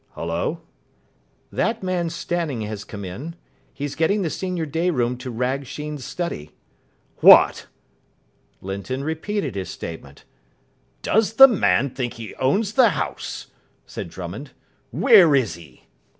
"Hullo?" 0.15 0.61
"That 1.51 1.83
man 1.83 2.09
Stanning 2.09 2.61
has 2.61 2.83
come 2.83 3.05
in. 3.05 3.35
He's 3.71 3.93
getting 3.93 4.23
the 4.23 4.31
senior 4.31 4.65
day 4.65 4.89
room 4.89 5.15
to 5.17 5.29
rag 5.29 5.67
Sheen's 5.67 6.03
study." 6.03 6.49
"What!" 7.17 7.67
Linton 8.61 9.03
repeated 9.03 9.53
his 9.53 9.69
statement. 9.69 10.23
"Does 11.03 11.33
the 11.33 11.47
man 11.47 11.91
think 11.91 12.13
he 12.15 12.33
owns 12.37 12.73
the 12.73 12.89
house?" 12.97 13.51
said 13.85 14.09
Drummond. 14.09 14.49
"Where 14.89 15.35
is 15.35 15.53
he?" 15.53 15.83